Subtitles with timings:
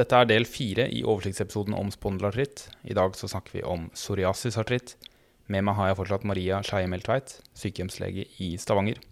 [0.00, 2.62] Dette er del fire i oversiktsepisoden om spondylartritt.
[2.88, 4.94] I dag så snakker vi om psoriasisartritt.
[5.52, 9.02] Med meg har jeg fortsatt Maria Skeie Meltveit, sykehjemslege i Stavanger.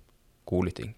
[0.48, 0.94] God lytting.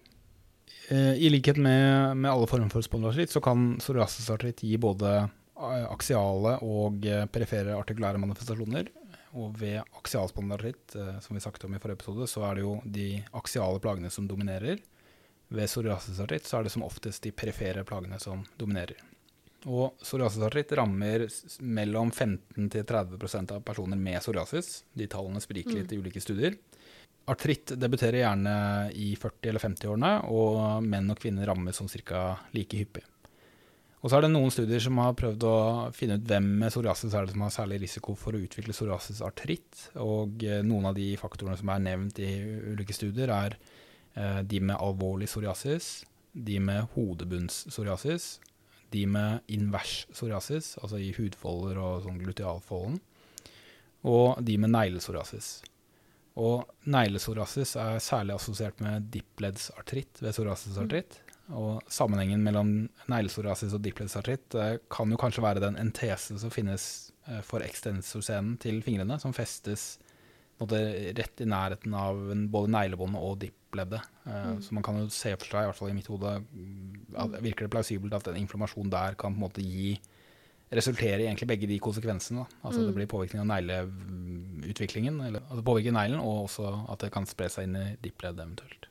[0.87, 5.85] Eh, I likhet med, med alle former for spondylartritt så kan psoriasisartritt gi både eh,
[5.91, 8.93] aksiale og eh, perifere artikulære manifestasjoner.
[9.41, 13.13] Og ved aksialspondylartritt, som vi snakket om i forrige episode, så er det jo de
[13.39, 14.79] aksiale plagene som dominerer.
[15.51, 18.99] Ved psoriasisartritt så er det som oftest de perifere plagene som dominerer.
[19.69, 21.27] Og psoriasisartritt rammer
[21.61, 24.81] mellom 15-30% av personer med psoriasis.
[24.97, 25.95] De tallene spriker litt mm.
[25.97, 26.57] i ulike studier.
[27.29, 28.55] Artritt debuterer gjerne
[28.97, 32.23] i 40- eller 50-årene, og menn og kvinner rammes som ca.
[32.55, 33.05] like hyppig.
[34.01, 35.57] Og så er det noen studier som har prøvd å
[35.93, 39.83] finne ut hvem med psoriasis er det som har særlig risiko for å utvikle psoriasisartritt.
[40.01, 42.31] Og eh, noen av de faktorene som er nevnt i
[42.73, 43.59] ulike studier, er
[44.17, 45.99] eh, de med alvorlig psoriasis,
[46.33, 48.39] de med hodebunnspsoriasis,
[48.91, 52.99] de med invers psoriasis, altså i hudfolder og sånn glutealfolden,
[54.07, 55.59] og de med neglesoriasis.
[56.39, 61.19] Og neglesoriasis er særlig assosiert med dippleddsartritt ved psoriasisartritt.
[61.51, 62.71] Og sammenhengen mellom
[63.11, 66.85] neglesoriasis og dippleddsartritt eh, kan jo kanskje være den entese som finnes
[67.27, 69.97] eh, for ekstensorscenen til fingrene, som festes
[70.69, 72.19] rett i nærheten av
[72.53, 74.05] både neglebåndet og dippleddet.
[74.25, 74.61] Uh, mm.
[74.61, 76.35] Så man kan jo se for seg, i hvert fall i mitt hode,
[77.15, 79.95] at, virker det plausibelt at en inflammasjon der kan på en måte gi
[80.71, 82.45] resultere i egentlig begge de konsekvensene.
[82.45, 82.61] Da.
[82.61, 82.85] Altså mm.
[82.87, 87.49] Det blir påvirkning av negleutviklingen, eller, altså påvirker neglen, og også at det kan spre
[87.51, 88.87] seg inn i dippleddet eventuelt.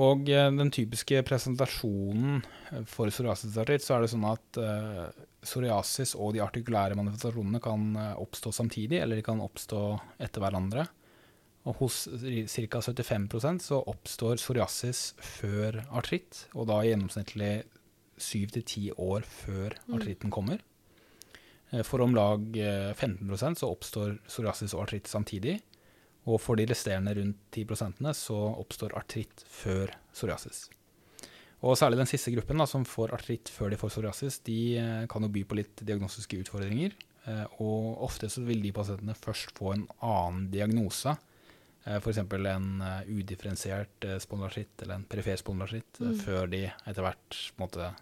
[0.00, 2.40] Og uh, den typiske presentasjonen
[2.90, 4.58] for psoriasisartritt, så er det sånn at
[5.44, 9.80] psoriasis og de artikulære manifestasjonene kan uh, oppstå samtidig, eller de kan oppstå
[10.24, 10.86] etter hverandre.
[11.64, 12.80] Og hos ca.
[12.84, 17.54] 75% så oppstår psoriasis før artritt, og da gjennomsnittlig
[18.20, 19.94] 7-10 år før mm.
[19.96, 20.60] artritten kommer.
[21.88, 25.56] For om lag 15% så oppstår psoriasis og artritt samtidig.
[26.30, 30.68] Og for de resterende rundt 10% så oppstår artritt før psoriasis.
[31.64, 35.04] Og særlig den siste gruppen, da, som får artritt før de får psoriasis, de eh,
[35.10, 36.96] kan jo by på litt diagnostiske utfordringer.
[37.24, 41.14] Eh, og ofte så vil de pasientene først få en annen diagnose.
[41.86, 42.20] Eh, F.eks.
[42.20, 42.68] en
[43.08, 46.18] udifferensiert spondylartritt eller en perifer spondylartritt, mm.
[46.26, 47.94] før de etter hvert måte,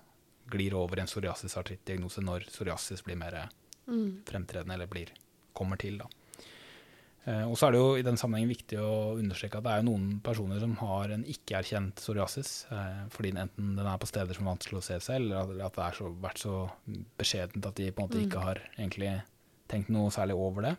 [0.53, 3.39] glir over en psoriasis-artritt-diagnose når psoriasis blir mer
[3.87, 4.25] mm.
[4.29, 5.15] fremtredende eller blir,
[5.55, 6.03] kommer til.
[6.03, 6.11] da.
[7.25, 9.83] Eh, og så er det jo i den sammenhengen viktig å understreke at det er
[9.83, 14.35] jo noen personer som har en ikke-erkjent psoriasis, eh, fordi enten den er på steder
[14.35, 16.55] som er vanskelig å se selv, eller at det har vært så
[17.21, 18.47] beskjedent at de på en måte ikke mm.
[18.49, 19.13] har egentlig
[19.71, 20.77] tenkt noe særlig over det.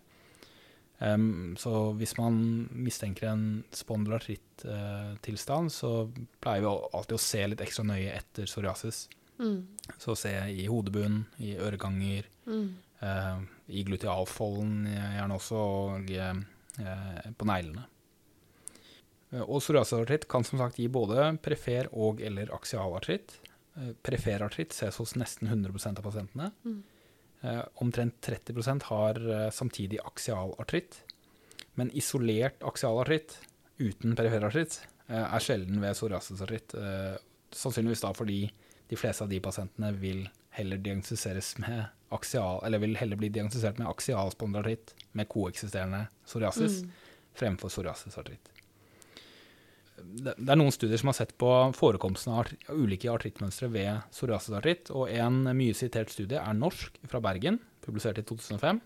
[1.59, 2.35] Så hvis man
[2.71, 5.89] mistenker en spondylartritt-tilstand, så
[6.39, 9.09] pleier vi alltid å se litt ekstra nøye etter psoriasis.
[9.41, 9.65] Mm.
[9.99, 12.69] Så se i hodebunnen, i øreganger, mm.
[13.71, 17.85] I glutealfolden gjerne også, og eh, på neglene.
[19.31, 23.39] Eh, og psoriasisartritt kan som sagt gi både perifer og- eller aksialartritt.
[23.73, 26.51] Preferartritt Periferartritt ses hos nesten 100 av pasientene.
[26.63, 26.83] Mm.
[27.81, 29.15] Omtrent 30% har
[29.49, 30.99] samtidig aksialartritt.
[31.73, 33.33] Men isolert aksialartritt
[33.79, 34.77] uten periferartritt
[35.09, 36.75] er sjelden ved psoriasisartritt.
[37.49, 38.51] Sannsynligvis da fordi
[38.87, 43.79] de fleste av de pasientene vil heller diagnostiseres med aksial, eller vil heller bli diagnostisert
[43.81, 46.91] med aksialspondylartritt med koeksisterende psoriasis mm.
[47.39, 48.51] fremfor psoriasisartritt.
[50.03, 54.91] Det, det er noen studier som har sett på forekomsten av ulike artrittmønstre ved psoriasisartritt,
[54.93, 58.81] og en mye sitert studie er norsk, fra Bergen, publisert i 2005.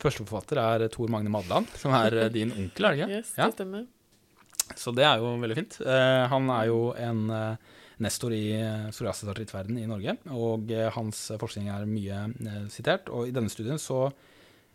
[0.00, 3.18] Førsteforfatter er Tor Magne Madland, som er eh, din onkel, er det ikke?
[3.18, 3.84] Yes, det stemmer.
[3.86, 4.76] Ja.
[4.78, 5.76] Så det er jo veldig fint.
[5.82, 10.16] Uh, han er jo en uh, nestor i eh, psoriasisartrittverden i Norge.
[10.34, 13.10] Og eh, hans forskning er mye eh, sitert.
[13.12, 14.08] Og i denne studien så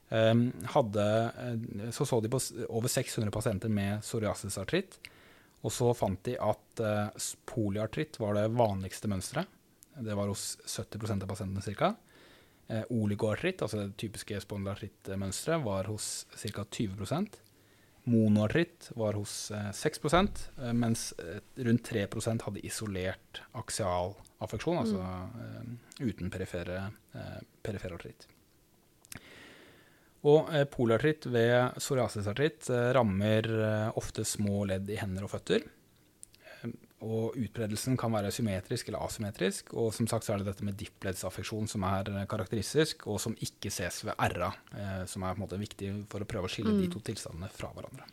[0.06, 1.04] hadde,
[1.92, 2.38] så, så de på
[2.70, 5.00] over 600 pasienter med psoriasisartritt.
[5.66, 6.82] Og så fant de at
[7.50, 9.50] polyartritt var det vanligste mønsteret.
[10.06, 11.90] Det var hos 70 av pasientene ca.
[12.94, 16.68] Oligoartritt, altså det typiske spondylartrittmønsteret, var hos ca.
[16.70, 17.02] 20
[18.06, 20.20] Monoartritt var hos 6 eh,
[20.62, 22.08] eh, mens eh, rundt 3
[22.46, 25.72] hadde isolert aksial affeksjon, altså mm.
[26.06, 26.92] uten perifere,
[27.96, 28.28] artritt.
[30.26, 33.48] Og polartritt ved psoriasisartritt rammer
[33.98, 35.66] ofte små ledd i hender og føtter.
[37.04, 39.74] Og utbredelsen kan være symmetrisk eller asymmetrisk.
[39.76, 43.36] Og som sagt så er det dette med dippledsaffeksjon som er eh, karakteristisk, og som
[43.44, 46.54] ikke ses ved RA, eh, som er på en måte viktig for å prøve å
[46.54, 46.80] skille mm.
[46.84, 48.08] de to tilstandene fra hverandre.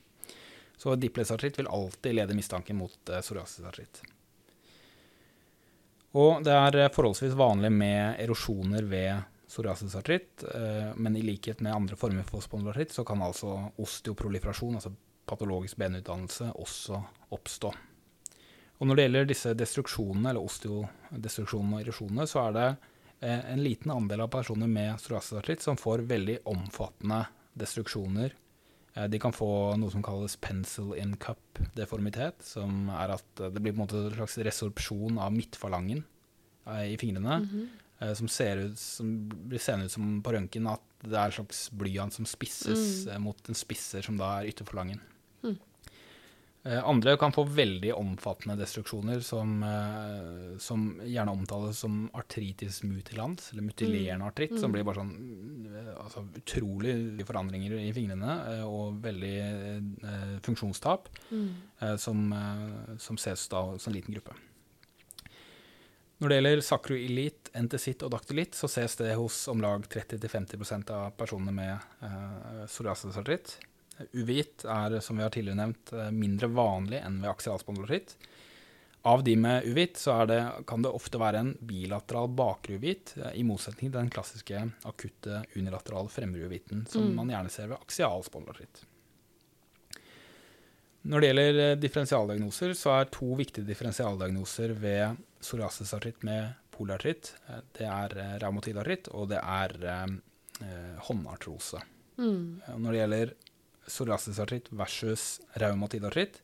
[0.82, 4.02] Så dippledsartritt vil alltid lede mistanke mot eh, psoriasisartritt.
[6.18, 11.96] Og det er forholdsvis vanlig med erosjoner ved psoriasisartritt, eh, men i likhet med andre
[11.96, 14.92] former for spondylartritt, så kan altså osteoproliferasjon, altså
[15.28, 17.00] patologisk benutdannelse, også
[17.36, 17.72] oppstå.
[18.82, 22.68] Og når det gjelder disse destruksjonene, eller osteodestruksjonene og erosjonene, så er det
[23.22, 27.20] eh, en liten andel av personer med psoriasisartritt som får veldig omfattende
[27.62, 28.34] destruksjoner.
[28.96, 33.70] Eh, de kan få noe som kalles pencil in cup-deformitet, som er at det blir
[33.70, 36.02] på en måte en slags resorpsjon av midtfalangen
[36.66, 37.38] eh, i fingrene.
[37.44, 37.70] Mm -hmm.
[38.18, 41.70] Som, ser ut, som blir seende ut som på røntgen at det er en slags
[41.70, 43.22] blyant som spisses mm.
[43.22, 45.00] mot en spisser som da er ytterforlangen.
[45.44, 45.54] Eh,
[46.62, 53.66] andre kan få veldig omfattende destruksjoner, som, eh, som gjerne omtales som artritis mutilans, eller
[53.66, 54.28] mutilerende mm.
[54.28, 54.60] artritt, mm.
[54.62, 55.10] som blir bare sånn
[55.66, 58.36] eh, altså, utrolig forandringer i fingrene
[58.68, 61.50] og veldig eh, funksjonstap, mm.
[61.82, 62.30] eh, som,
[62.94, 64.38] som, ses da som en liten gruppe.
[66.22, 71.16] Når det gjelder sakroilit, entesitt og daktylitt, så ses det hos om lag 30-50% av
[71.18, 71.72] personene med
[72.06, 73.56] eh, psoriasisartritt.
[74.12, 78.16] Uvit er, som vi har tidligere nevnt, eh, mindre vanlig enn ved aksialspondylartritt.
[79.04, 83.34] Av de med uvit så det, kan det ofte være en bilateral bakre uvit, eh,
[83.40, 87.16] i motsetning til den klassiske akutte unilaterale fremre uviten som mm.
[87.18, 88.84] man gjerne ser ved aksialspondylartritt.
[91.02, 97.34] Når det gjelder eh, differensialdiagnoser, så er to viktige differensialdiagnoser ved psoriasisartritt med polartritt.
[97.74, 101.82] Det er reumatidartritt, og det er eh, håndartrose.
[102.22, 102.62] Mm.
[102.78, 103.34] Når det gjelder
[103.86, 106.40] psoriasisartritt versus reumatid-artritt,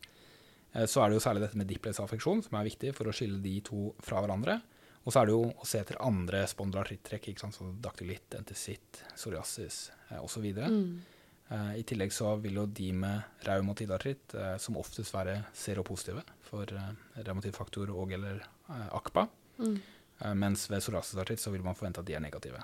[0.84, 3.54] så er det jo særlig dette med diplesaffeksjon som er viktig for å skille de
[3.64, 4.58] to fra hverandre.
[5.08, 10.18] Og så er det jo å se etter andre spondylartrittrekk, som daktylitt, entesitt, psoriasis eh,
[10.20, 10.44] osv.
[10.44, 10.98] Mm.
[11.48, 16.68] Eh, I tillegg så vil jo de med reumatidartritt eh, som oftest være seropositive for
[16.68, 16.90] eh,
[17.22, 19.24] reumatiddfaktor og eller eh, AKPA.
[19.62, 19.78] Mm.
[19.78, 22.60] Eh, mens ved psoriasisartritt så vil man forvente at de er negative.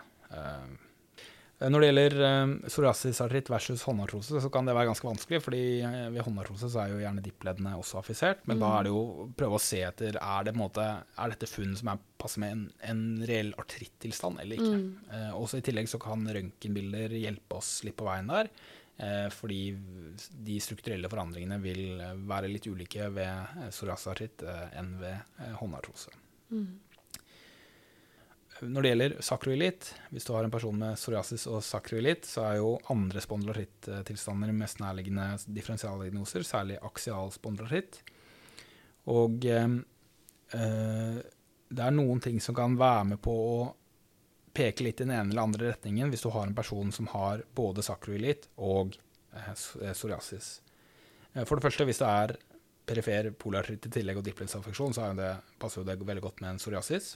[1.60, 5.40] Eh, Eh, når det gjelder um, psoriasisartritt versus håndartrose, så kan det være ganske vanskelig.
[5.42, 8.44] fordi eh, ved håndartrose så er jo gjerne dippleddene også affisert.
[8.48, 8.64] Men mm.
[8.64, 10.84] da er det jo å prøve å se etter er, det, måte,
[11.16, 14.78] er dette funn som er passer med en, en reell artrittilstand eller ikke.
[14.78, 14.88] Mm.
[15.10, 18.50] Eh, også I tillegg så kan røntgenbilder hjelpe oss litt på veien der.
[18.94, 19.60] Eh, fordi
[20.46, 26.14] de strukturelle forandringene vil være litt ulike ved psoriasisartritt eh, enn ved håndartrose.
[26.54, 26.66] Mm.
[28.64, 32.58] Når det gjelder sakroilitt, hvis du har en person med psoriasis og sakroilitt, så er
[32.60, 38.00] jo andre spondylartrittilstander mest nærliggende differensialdiagnoser, særlig aksial spondylartritt.
[39.12, 39.74] Og eh,
[41.74, 43.56] det er noen ting som kan være med på å
[44.54, 47.42] peke litt i den ene eller andre retningen hvis du har en person som har
[47.58, 48.96] både sakroilitt og
[49.34, 50.60] eh, eh psoriasis.
[51.32, 52.36] Eh, for det første, hvis det er
[52.84, 56.60] perifer polartritt i tillegg og diplesaffeksjon, så det, passer jo det veldig godt med en
[56.60, 57.14] psoriasis.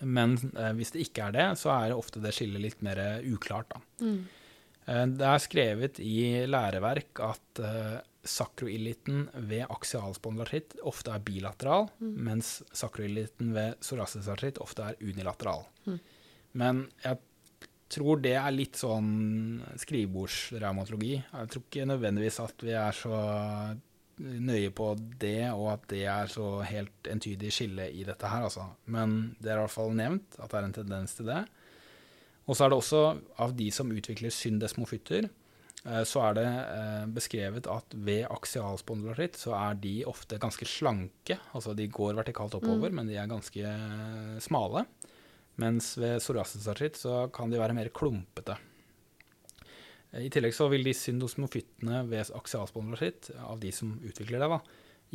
[0.00, 3.74] Men eh, hvis det ikke er det, så er ofte det skillet litt mer uklart.
[4.02, 4.20] Mm.
[4.88, 6.18] Eh, det er skrevet i
[6.48, 7.96] læreverk at eh,
[8.28, 12.12] sakroilliten ved aksialspondylartritt ofte er bilateral, mm.
[12.28, 15.64] mens sakroilliten ved psoriasisartritt ofte er unilateral.
[15.88, 15.98] Mm.
[16.58, 17.20] Men jeg
[17.88, 21.14] tror det er litt sånn skrivebordsreumatologi.
[21.20, 23.20] Jeg tror ikke nødvendigvis at vi er så
[24.18, 28.66] nøye på det, og at det er så helt entydig skille i dette her, altså.
[28.90, 31.42] Men det er i hvert fall nevnt at det er en tendens til det.
[32.48, 33.02] Og så er det også
[33.44, 39.52] av de som utvikler syndesmofytter, eh, så er det eh, beskrevet at ved aksialspondylartritt så
[39.58, 41.36] er de ofte ganske slanke.
[41.52, 43.00] Altså de går vertikalt oppover, mm.
[43.00, 44.86] men de er ganske eh, smale.
[45.58, 48.56] Mens ved psoriasisartritt så kan de være mer klumpete.
[50.12, 54.60] Eh, I tillegg så vil de syndosmofyttene ved aksialspondylartritt, av de som utvikler det, da,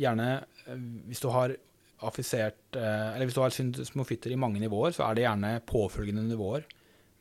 [0.00, 0.28] gjerne
[0.66, 1.56] eh, hvis du har
[2.04, 6.26] affisert eh, Eller hvis du har syndosmofytter i mange nivåer, så er det gjerne påfølgende
[6.26, 6.66] nivåer.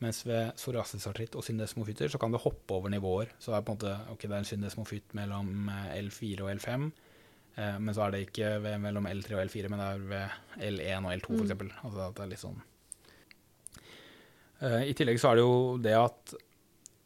[0.03, 3.32] Mens ved psoriasisartritt og syndesmofytter så kan det hoppe over nivåer.
[3.39, 6.89] Så det er på en måte, ok, det er en syndesmofytt mellom L4 og L5.
[7.53, 11.08] Men så er det ikke ved, mellom L3 og L4, men det er ved L1
[11.08, 11.53] og L2 f.eks.
[11.62, 11.72] Mm.
[11.86, 12.60] Altså det er litt sånn.
[14.89, 16.36] I tillegg så er det jo det at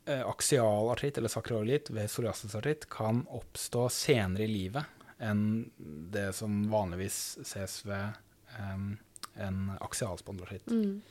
[0.08, 5.66] Eh, aksialartritt eller sakralitt ved psoriasisartritt kan oppstå senere i livet enn
[6.14, 8.16] det som vanligvis ses ved
[8.56, 8.94] um,
[9.36, 10.72] en aksialspondylartritt.
[10.72, 11.02] Mm.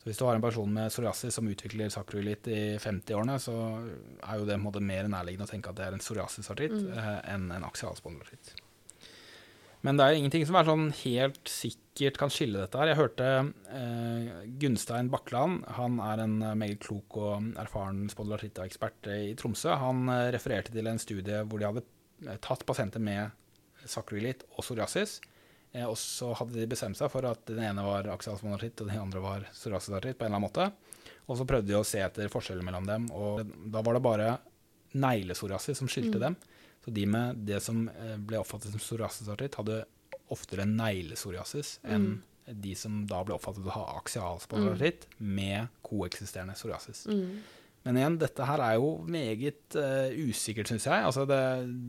[0.00, 3.54] Så hvis du har en person med psoriasis som utvikler sakroilitt i 50-årene, så
[4.24, 6.90] er jo det mer nærliggende å tenke at det er en psoriasisartritt mm.
[6.96, 8.54] eh, enn en aksialspondylartritt.
[9.86, 12.88] Men det er ingenting som er sånn helt sikkert kan skille dette her.
[12.88, 13.26] Jeg hørte
[13.68, 14.30] eh,
[14.62, 19.74] Gunstein Bakkeland, han er en eh, meget klok og erfaren spondylartritt-ekspert i Tromsø.
[19.76, 21.84] Han eh, refererte til en studie hvor de hadde
[22.26, 23.30] eh, tatt pasienter med
[23.84, 25.20] sakroilitt og psoriasis
[25.72, 28.98] Eh, og så hadde de bestemt seg for at den ene var aksialspondylartritt, og den
[28.98, 31.12] andre var psoriasisartritt på en eller annen måte.
[31.30, 34.30] Og så prøvde de å se etter forskjeller mellom dem, og da var det bare
[34.98, 36.20] neglesoriasis som skilte Mm.
[36.20, 36.36] dem.
[36.84, 39.84] Så de med det som eh, ble oppfattet som psoriasisartritt, hadde
[40.34, 42.20] oftere neglesoriasis enn
[42.50, 47.04] de som da ble oppfattet å ha aksialspondylartritt med koeksisterende psoriasis.
[47.06, 47.40] Mm.
[47.86, 51.04] Men igjen, dette her er jo meget uh, usikkert, syns jeg.
[51.06, 51.40] Altså det,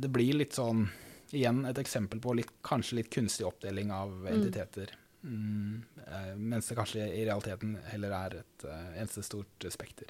[0.03, 0.88] det blir litt sånn
[1.31, 4.89] Igjen et eksempel på litt, kanskje litt kunstig oppdeling av entiteter.
[5.24, 5.77] Mm,
[6.12, 10.10] Uh, mens det kanskje i realiteten heller er et uh, eneste stort spekter.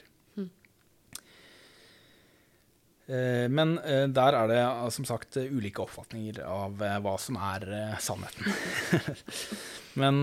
[3.05, 7.65] Eh, men eh, der er det eh, som sagt ulike oppfatninger av hva som er
[7.99, 8.51] sannheten.
[10.01, 10.21] men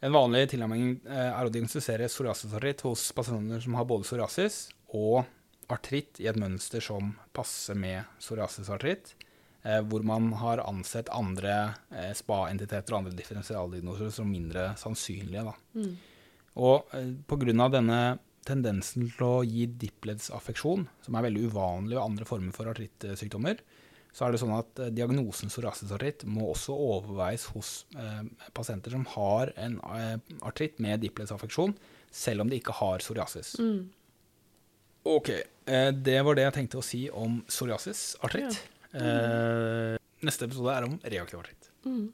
[0.00, 4.62] en vanlig tilnærming er å diagnostisere psoriasisartritt hos pasienter som har både psoriasis
[4.96, 5.24] og
[5.70, 9.12] artritt i et mønster som passer med psoriasisartritt,
[9.86, 11.74] hvor man har ansett andre
[12.16, 15.44] spa-entiteter og andre differensialdiagnoser som mindre sannsynlige.
[15.46, 15.54] Da.
[15.76, 15.92] Mm.
[16.64, 16.96] Og
[17.28, 17.68] pga.
[17.76, 18.00] denne
[18.48, 23.62] tendensen til å gi dipleds-affeksjon, som er veldig uvanlig ved andre former for artrittsykdommer,
[24.10, 28.24] så er det sånn at eh, diagnosen psoriasisartritt må også overveies hos eh,
[28.56, 30.16] pasienter som har en eh,
[30.46, 31.76] artritt med dipleds-affeksjon,
[32.10, 33.54] selv om de ikke har psoriasis.
[33.62, 33.84] Mm.
[35.10, 38.58] Ok, eh, det var det jeg tenkte å si om psoriasis-artritt.
[38.98, 39.94] Eh,
[40.26, 41.70] neste episode er om reaktiv artritt.
[41.86, 42.10] Mm.